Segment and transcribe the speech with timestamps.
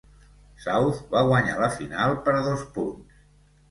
[0.63, 3.27] South va guanyar la final per dos punts.